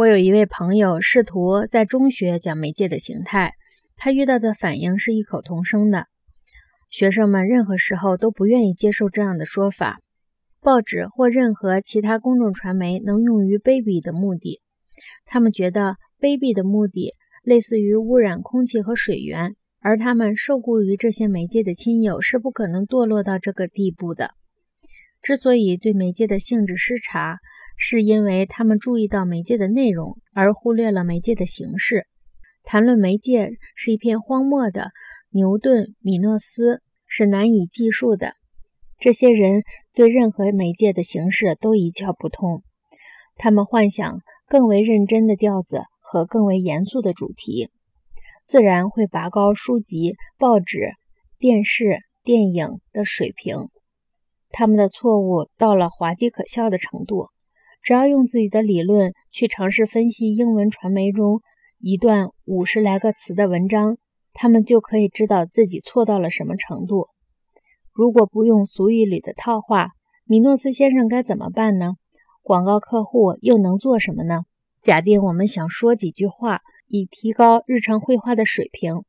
[0.00, 3.52] 我有一位朋友试图在中学讲媒介的形态，
[3.96, 6.06] 他遇到的反应是异口同声的。
[6.88, 10.00] 学生们任何时候都不愿意接受这样的说法。
[10.62, 14.62] 报纸或任何其他公众传媒能用于卑鄙的目的，
[15.26, 17.10] 他们觉得卑鄙的目的
[17.44, 24.30] 类似于污染空气和水源，而他们受雇于这些媒介的亲友是不可能堕落到这个地步的。
[25.20, 27.36] 之所以对媒介的性质失察，
[27.82, 32.06] 是因为他们注意到媒介的内容，而忽略了媒介的形式。
[32.62, 34.90] 谈论媒介是一片荒漠的
[35.30, 38.34] 牛顿、米诺斯是难以计数的。
[38.98, 39.62] 这些人
[39.94, 42.62] 对任何媒介的形式都一窍不通，
[43.36, 47.70] 他们幻想更为认真的调子和更为严肃的主题，
[48.44, 50.92] 自然会拔高书籍、报纸、
[51.38, 53.70] 电视、电影的水平。
[54.50, 57.28] 他们的错误到了滑稽可笑的程度。
[57.82, 61.40] 只要用自己的理论去尝试分析英文传媒中
[61.78, 63.96] 一段五十来个词的文章，
[64.32, 67.08] 他们就可以知道自己错到了什么程度。
[67.92, 69.90] 如果不用俗语里的套话，
[70.24, 71.94] 米诺斯先生该怎么办呢？
[72.42, 74.42] 广告客户又能做什么呢？
[74.82, 79.02] 假定我们想说几句话以提高日常绘画的水平，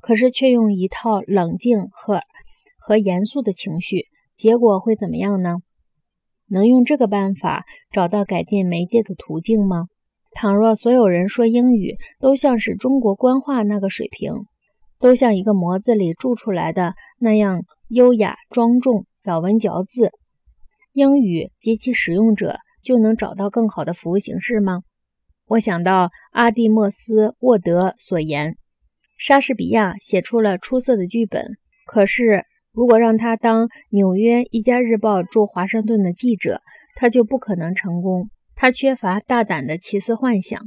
[0.00, 2.22] 可是却用一套冷静和
[2.78, 5.58] 和严肃的情绪，结果会怎么样呢？
[6.52, 9.86] 能用这个办法找到改进媒介的途径吗？
[10.32, 14.34] 倘若所有人说英语都像是中国官话那个水平，
[15.00, 20.10] 都像一个模子里铸出来的那样优雅庄重、咬文嚼字，
[20.92, 24.82] 英语及其使用者就能找到更好的服务形式吗？
[25.46, 28.56] 我想到阿蒂莫斯·沃德所言：
[29.16, 32.44] 莎士比亚写出了出色的剧本，可是。
[32.72, 36.60] 如果让他当纽约一家日报驻华盛顿的记者，
[36.96, 38.30] 他就不可能成功。
[38.54, 40.60] 他缺乏大胆的奇思幻想。